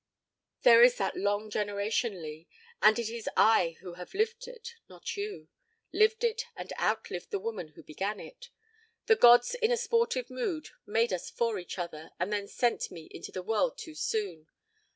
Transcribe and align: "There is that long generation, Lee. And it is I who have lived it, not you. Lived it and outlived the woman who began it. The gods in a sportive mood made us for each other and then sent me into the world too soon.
"There 0.63 0.81
is 0.81 0.97
that 0.97 1.15
long 1.15 1.51
generation, 1.51 2.23
Lee. 2.23 2.47
And 2.81 2.97
it 2.97 3.07
is 3.07 3.29
I 3.37 3.77
who 3.81 3.93
have 3.93 4.15
lived 4.15 4.47
it, 4.47 4.73
not 4.89 5.15
you. 5.15 5.47
Lived 5.93 6.23
it 6.23 6.45
and 6.55 6.73
outlived 6.81 7.29
the 7.29 7.37
woman 7.37 7.73
who 7.75 7.83
began 7.83 8.19
it. 8.19 8.49
The 9.05 9.15
gods 9.15 9.53
in 9.53 9.71
a 9.71 9.77
sportive 9.77 10.31
mood 10.31 10.69
made 10.87 11.13
us 11.13 11.29
for 11.29 11.59
each 11.59 11.77
other 11.77 12.09
and 12.19 12.33
then 12.33 12.47
sent 12.47 12.89
me 12.89 13.09
into 13.11 13.31
the 13.31 13.43
world 13.43 13.77
too 13.77 13.93
soon. 13.93 14.47